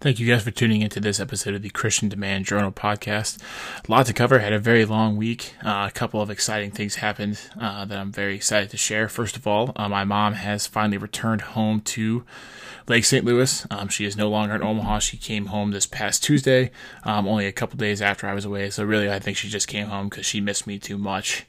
[0.00, 3.36] Thank you guys for tuning into this episode of the Christian Demand Journal podcast.
[3.86, 4.38] A lot to cover.
[4.38, 5.54] Had a very long week.
[5.62, 9.10] Uh, a couple of exciting things happened uh, that I'm very excited to share.
[9.10, 12.24] First of all, uh, my mom has finally returned home to
[12.88, 13.26] Lake St.
[13.26, 13.66] Louis.
[13.70, 15.00] Um, she is no longer in Omaha.
[15.00, 16.70] She came home this past Tuesday,
[17.04, 18.70] um, only a couple days after I was away.
[18.70, 21.44] So really, I think she just came home because she missed me too much.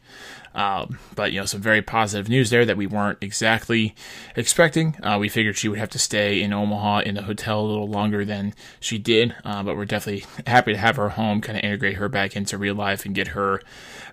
[0.53, 3.95] Um, but you know, some very positive news there that we weren't exactly
[4.35, 4.97] expecting.
[5.01, 7.89] Uh, we figured she would have to stay in Omaha in the hotel a little
[7.89, 11.63] longer than she did, uh, but we're definitely happy to have her home, kind of
[11.63, 13.61] integrate her back into real life and get her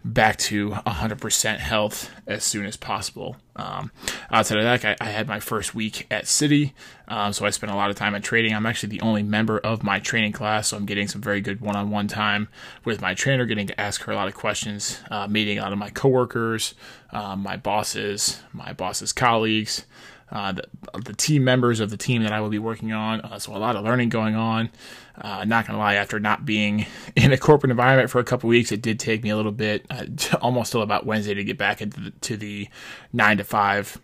[0.05, 3.36] back to 100% health as soon as possible.
[3.59, 3.91] Um,
[4.30, 6.73] outside of that, I, I, had my first week at Citi,
[7.09, 8.55] um, so I spent a lot of time at training.
[8.55, 11.61] I'm actually the only member of my training class, so I'm getting some very good
[11.61, 12.48] one-on-one time
[12.84, 15.73] with my trainer, getting to ask her a lot of questions, uh, meeting a lot
[15.73, 16.75] of my coworkers,
[17.11, 19.84] um, my bosses, my boss's colleagues.
[20.30, 20.62] Uh, the,
[21.05, 23.20] the, team members of the team that I will be working on.
[23.22, 24.70] Uh, so a lot of learning going on.
[25.19, 28.70] Uh, not gonna lie, after not being in a corporate environment for a couple weeks,
[28.70, 30.05] it did take me a little bit, uh,
[30.41, 32.69] almost till about Wednesday, to get back into the, to the
[33.12, 33.98] nine to five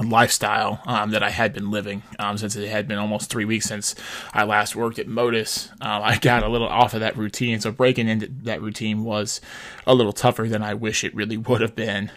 [0.00, 3.66] lifestyle um, that I had been living um, since it had been almost three weeks
[3.66, 3.94] since
[4.32, 5.70] I last worked at Modus.
[5.80, 9.40] Um, I got a little off of that routine, so breaking into that routine was
[9.86, 12.10] a little tougher than I wish it really would have been.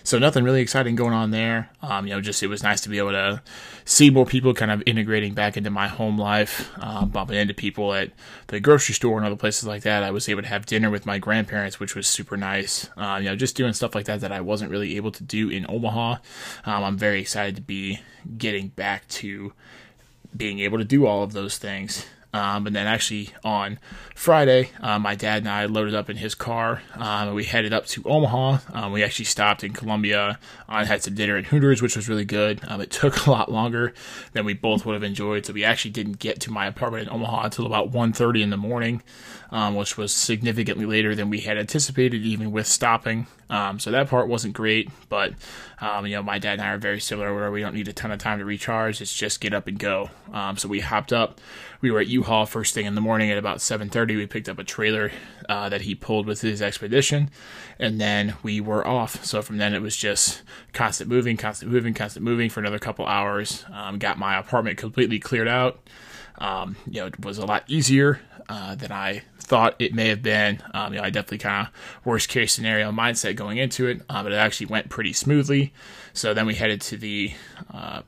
[0.00, 1.70] Um, so nothing really exciting going on there.
[1.82, 3.42] Um, you know, just it was nice to be able to
[3.84, 7.94] see more people kind of integrating back into my home life, um, bumping into people
[7.94, 8.10] at
[8.48, 10.02] the grocery store and other places like that.
[10.02, 12.88] I was able to have dinner with my grandparents, which was super nice.
[12.96, 15.50] Uh, you know, just doing stuff like that that I wasn't really able to do
[15.50, 16.16] in Omaha.
[16.64, 18.00] Um, I'm very excited to be
[18.36, 19.52] getting back to
[20.36, 22.06] being able to do all of those things.
[22.32, 23.78] Um, and then actually on
[24.14, 26.82] Friday, uh, my dad and I loaded up in his car.
[26.94, 28.58] Um, we headed up to Omaha.
[28.72, 32.24] Um, we actually stopped in Columbia and had some dinner at Hooters, which was really
[32.24, 32.60] good.
[32.68, 33.92] Um, it took a lot longer
[34.32, 37.14] than we both would have enjoyed, so we actually didn't get to my apartment in
[37.14, 39.02] Omaha until about 1.30 in the morning,
[39.50, 43.26] um, which was significantly later than we had anticipated, even with stopping.
[43.50, 45.34] Um, so that part wasn't great, but
[45.80, 47.92] um, you know, my dad and I are very similar where we don't need a
[47.92, 49.00] ton of time to recharge.
[49.00, 50.08] It's just get up and go.
[50.32, 51.40] Um, so we hopped up.
[51.80, 54.16] We were at U-Haul first thing in the morning at about 7:30.
[54.16, 55.10] We picked up a trailer
[55.48, 57.30] uh, that he pulled with his expedition,
[57.78, 59.24] and then we were off.
[59.24, 63.04] So from then it was just constant moving, constant moving, constant moving for another couple
[63.06, 63.64] hours.
[63.72, 65.80] Um, got my apartment completely cleared out.
[66.38, 70.22] Um, you know, it was a lot easier uh, than I thought it may have
[70.22, 70.62] been.
[70.74, 74.22] Um, you know, I definitely kind of worst case scenario mindset going into it, uh,
[74.22, 75.72] but it actually went pretty smoothly.
[76.12, 77.32] So then we headed to the
[77.72, 78.02] uh,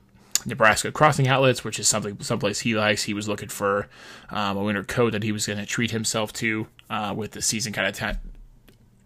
[0.47, 3.05] Nebraska crossing outlets, which is something someplace he likes.
[3.05, 3.89] He was looking for
[4.31, 7.43] um, a winter coat that he was going to treat himself to uh, with the
[7.43, 8.21] season kind of t-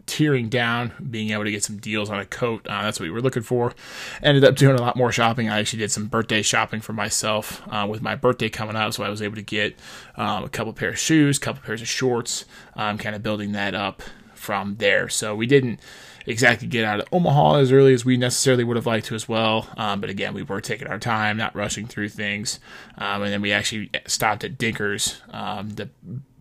[0.06, 2.66] tearing down, being able to get some deals on a coat.
[2.66, 3.72] Uh, that's what we were looking for.
[4.22, 5.48] Ended up doing a lot more shopping.
[5.48, 9.02] I actually did some birthday shopping for myself uh, with my birthday coming up, so
[9.02, 9.76] I was able to get
[10.16, 12.44] um, a couple pairs of shoes, couple pairs of shorts,
[12.76, 14.02] um, kind of building that up
[14.34, 15.08] from there.
[15.08, 15.80] So we didn't
[16.26, 19.28] exactly get out of Omaha as early as we necessarily would have liked to as
[19.28, 19.68] well.
[19.76, 22.60] Um, but again, we were taking our time, not rushing through things.
[22.98, 25.88] Um, and then we actually stopped at Dinkers, um, the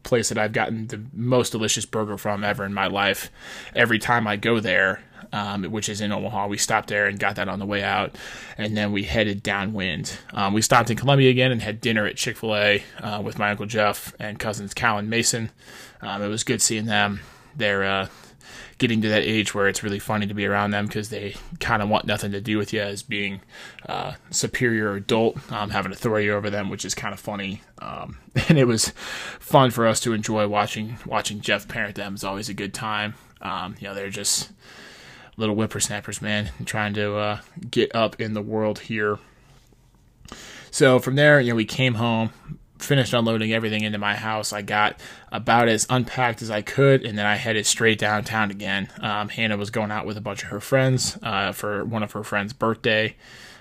[0.06, 3.30] place that I've gotten the most delicious burger from ever in my life.
[3.76, 7.36] Every time I go there, um, which is in Omaha, we stopped there and got
[7.36, 8.16] that on the way out,
[8.58, 10.18] and then we headed downwind.
[10.34, 13.38] Um, we stopped in Columbia again and had dinner at Chick Fil A uh, with
[13.38, 15.52] my uncle Jeff and cousins Cal and Mason.
[16.02, 17.20] Um, it was good seeing them.
[17.56, 18.08] They're uh,
[18.78, 21.82] getting to that age where it's really funny to be around them because they kind
[21.82, 23.42] of want nothing to do with you as being
[23.88, 27.62] uh, superior adult, um, having authority over them, which is kind of funny.
[27.80, 28.18] Um,
[28.50, 28.90] and it was
[29.40, 32.16] fun for us to enjoy watching watching Jeff parent them.
[32.16, 33.16] It's always a good time.
[33.42, 34.52] Um, you know, they're just
[35.38, 37.40] little whippersnappers, man, trying to uh,
[37.70, 39.20] get up in the world here.
[40.72, 42.32] So from there, you know, we came home,
[42.86, 45.00] finished unloading everything into my house, I got
[45.32, 48.90] about as unpacked as I could, and then I headed straight downtown again.
[49.02, 52.14] Um, Hannah was going out with a bunch of her friends uh, for one of
[52.14, 53.16] her friends' birthday.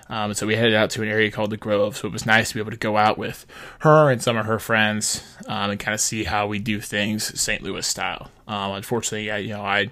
[0.09, 1.97] Um, so we headed out to an area called the Grove.
[1.97, 3.47] So it was nice to be able to go out with
[3.81, 7.41] her and some of her friends um, and kind of see how we do things
[7.41, 7.63] St.
[7.63, 8.31] Louis style.
[8.47, 9.91] Um, unfortunately, I, you know, I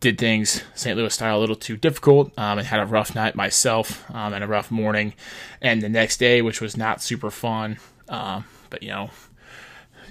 [0.00, 0.96] did things St.
[0.96, 4.44] Louis style a little too difficult um, and had a rough night myself um, and
[4.44, 5.14] a rough morning.
[5.60, 7.78] And the next day, which was not super fun,
[8.08, 9.10] um, but you know,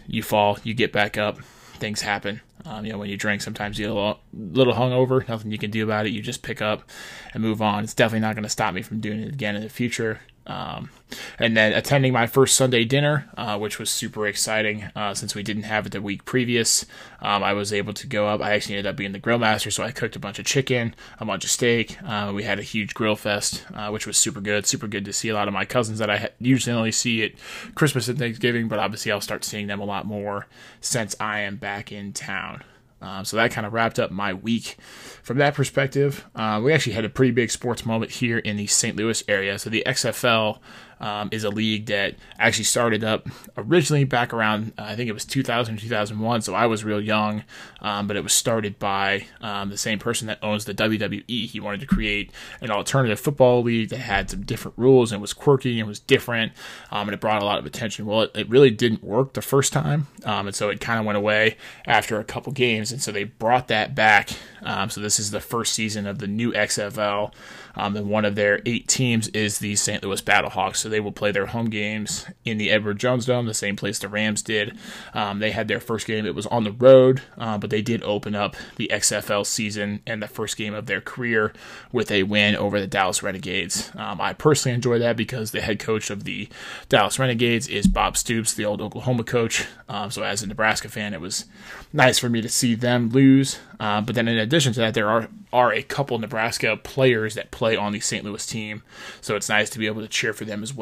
[0.07, 2.41] you fall, you get back up, things happen.
[2.65, 5.25] Um, you know, when you drink, sometimes you get a little, little hungover.
[5.27, 6.09] Nothing you can do about it.
[6.09, 6.89] You just pick up
[7.33, 7.83] and move on.
[7.83, 10.19] It's definitely not going to stop me from doing it again in the future.
[10.47, 10.89] Um,
[11.37, 15.43] and then attending my first Sunday dinner, uh, which was super exciting uh, since we
[15.43, 16.85] didn't have it the week previous.
[17.21, 18.41] Um, I was able to go up.
[18.41, 20.95] I actually ended up being the grill master, so I cooked a bunch of chicken,
[21.19, 21.97] a bunch of steak.
[22.03, 24.65] Uh, we had a huge grill fest, uh, which was super good.
[24.65, 27.33] Super good to see a lot of my cousins that I usually only see at
[27.75, 30.47] Christmas and Thanksgiving, but obviously I'll start seeing them a lot more
[30.79, 32.63] since I am back in town.
[33.01, 34.77] Um, so that kind of wrapped up my week.
[35.23, 38.67] From that perspective, uh, we actually had a pretty big sports moment here in the
[38.67, 38.95] St.
[38.95, 39.59] Louis area.
[39.59, 40.59] So the XFL
[40.99, 43.27] um, is a league that actually started up
[43.57, 47.43] originally back around, uh, I think it was 2000 2001, so I was real young,
[47.81, 51.47] um, but it was started by um, the same person that owns the WWE.
[51.47, 55.33] He wanted to create an alternative football league that had some different rules and was
[55.33, 56.51] quirky and was different,
[56.91, 58.05] um, and it brought a lot of attention.
[58.05, 61.05] Well, it, it really didn't work the first time, um, and so it kind of
[61.05, 64.29] went away after a couple games, and so they brought that back.
[64.63, 67.31] Um, so this is the first season of the new XFL.
[67.77, 70.03] And one of their eight teams is the St.
[70.03, 70.77] Louis Battlehawks.
[70.77, 73.99] So they will play their home games in the Edward Jones Dome, the same place
[73.99, 74.77] the Rams did.
[75.13, 78.03] Um, they had their first game, it was on the road, uh, but they did
[78.03, 81.53] open up the XFL season and the first game of their career
[81.91, 83.91] with a win over the Dallas Renegades.
[83.95, 86.49] Um, I personally enjoy that because the head coach of the
[86.89, 89.65] Dallas Renegades is Bob Stoops, the old Oklahoma coach.
[89.89, 91.45] Um, so as a Nebraska fan, it was
[91.93, 93.59] nice for me to see them lose.
[93.79, 97.51] Uh, but then in addition to that, there are are a couple Nebraska players that
[97.51, 98.23] play on the St.
[98.23, 98.83] Louis team,
[99.21, 100.76] so it's nice to be able to cheer for them as well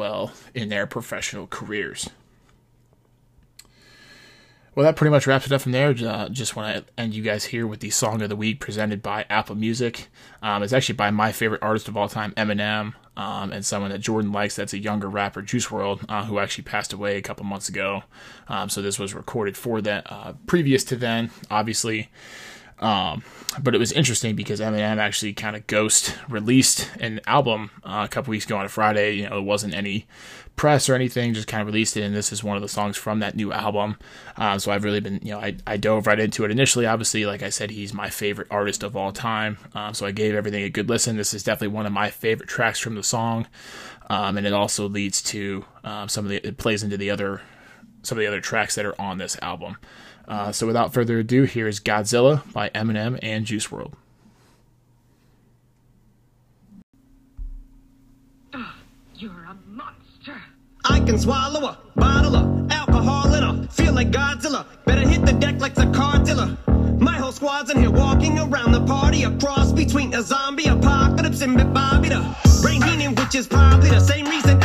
[0.54, 2.10] in their professional careers.
[4.76, 5.94] Well, that pretty much wraps it up from there.
[5.98, 9.02] Uh, just want to end you guys here with the song of the week presented
[9.02, 10.08] by Apple Music.
[10.42, 14.00] Um, it's actually by my favorite artist of all time, Eminem, um, and someone that
[14.00, 14.54] Jordan likes.
[14.54, 18.02] That's a younger rapper, Juice WRLD, uh, who actually passed away a couple months ago.
[18.48, 20.12] Um, so this was recorded for that.
[20.12, 22.10] Uh, previous to then, obviously.
[22.78, 23.22] Um,
[23.62, 28.08] but it was interesting because Eminem actually kind of ghost released an album uh, a
[28.08, 29.14] couple weeks ago on a Friday.
[29.14, 30.06] You know, it wasn't any
[30.56, 32.02] press or anything, just kind of released it.
[32.02, 33.98] And this is one of the songs from that new album.
[34.36, 36.86] Uh, so I've really been, you know, I, I dove right into it initially.
[36.86, 39.58] Obviously, like I said, he's my favorite artist of all time.
[39.74, 41.16] Um, so I gave everything a good listen.
[41.16, 43.46] This is definitely one of my favorite tracks from the song.
[44.08, 47.42] Um, and it also leads to um, some of the, it plays into the other,
[48.06, 49.76] some of the other tracks that are on this album.
[50.28, 53.92] Uh, so without further ado, here is Godzilla by Eminem and Juice WRLD.
[59.18, 60.42] You're a monster.
[60.84, 64.66] I can swallow a bottle of alcohol in a feel like Godzilla.
[64.84, 66.56] Better hit the deck like the cardilla.
[67.00, 71.40] My whole squad's in here walking around the party, a cross between a zombie apocalypse
[71.40, 74.60] and Bobby the Brain Heenan, which is probably the same reason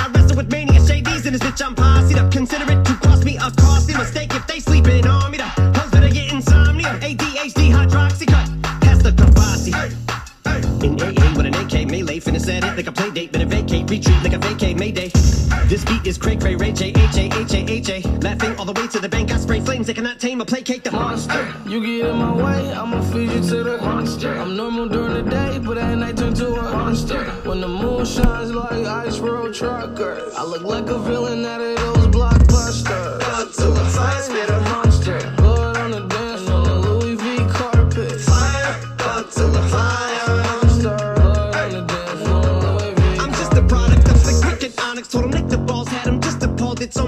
[16.12, 18.00] is cray cray, Ray J, H A, H A, H A.
[18.20, 20.84] Laughing all the way to the bank, I spray flames, they cannot tame or placate
[20.84, 21.42] the monster.
[21.66, 24.32] You get in my way, I'ma feed you to the monster.
[24.38, 27.24] I'm normal during the day, but at night turn to a monster.
[27.48, 31.78] When the moon shines like ice road trucker, I look like a villain out of
[31.78, 33.22] those blockbusters.
[33.40, 34.50] Up to the fire, spit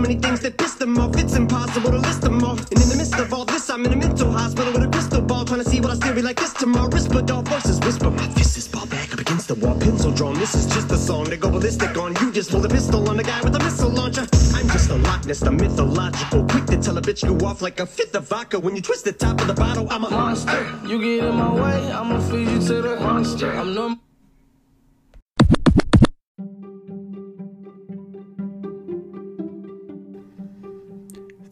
[0.04, 1.16] many things that piss them off.
[1.16, 2.58] It's impossible to list them all.
[2.58, 5.22] And in the midst of all this, I'm in a mental hospital with a crystal
[5.22, 5.46] ball.
[5.46, 6.90] Trying to see what I still be like this tomorrow.
[6.90, 8.12] Whisper dog voices whisper.
[8.12, 9.80] My fist is ball back up against the wall.
[9.80, 10.36] Pencil drawn.
[10.36, 12.16] This is just a song to go ballistic on.
[12.22, 14.28] You just pull a pistol on the guy with a missile launcher.
[14.54, 16.46] I'm just a Loch Ness, the mythological.
[16.48, 18.60] Quick to tell a bitch go off like a fifth of vodka.
[18.60, 20.62] When you twist the top of the bottle, I'm a monster.
[20.86, 23.52] You get in my way, I'ma feed you to the monster.
[23.54, 24.13] I'm normal.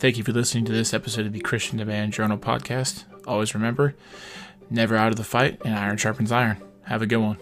[0.01, 3.03] Thank you for listening to this episode of the Christian Demand Journal podcast.
[3.27, 3.93] Always remember,
[4.67, 6.57] never out of the fight, and iron sharpens iron.
[6.85, 7.37] Have a good one.